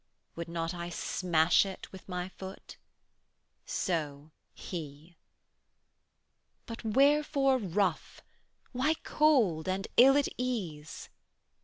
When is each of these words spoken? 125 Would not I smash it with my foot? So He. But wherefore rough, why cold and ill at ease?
125 0.33 0.35
Would 0.35 0.47
not 0.51 0.73
I 0.73 0.89
smash 0.89 1.63
it 1.63 1.91
with 1.91 2.09
my 2.09 2.27
foot? 2.29 2.77
So 3.67 4.31
He. 4.51 5.15
But 6.65 6.83
wherefore 6.83 7.59
rough, 7.59 8.21
why 8.71 8.95
cold 9.03 9.69
and 9.69 9.87
ill 9.97 10.17
at 10.17 10.27
ease? 10.39 11.09